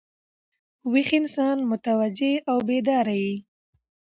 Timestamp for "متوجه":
1.71-2.33